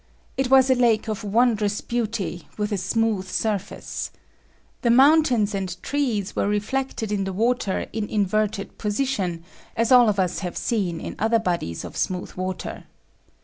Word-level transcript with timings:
It 0.35 0.49
was 0.49 0.71
a 0.71 0.73
lake 0.73 1.07
of 1.09 1.23
wondrous 1.23 1.79
beauty, 1.79 2.47
with 2.57 2.71
a 2.71 2.77
smooth 2.79 3.27
surface. 3.27 4.09
The 4.81 4.89
moun 4.89 5.21
tains 5.21 5.53
and 5.53 5.77
trees 5.83 6.35
were 6.35 6.47
reflected 6.47 7.11
in 7.11 7.23
the 7.23 7.31
water 7.31 7.85
in 7.93 8.09
inverted 8.09 8.79
position, 8.79 9.43
as 9.77 9.91
all 9.91 10.09
of 10.09 10.19
us 10.19 10.39
have 10.39 10.57
seen 10.57 10.99
in 10.99 11.15
other 11.19 11.37
bodies 11.37 11.85
of 11.85 11.95
smooth 11.95 12.33
water. 12.33 12.85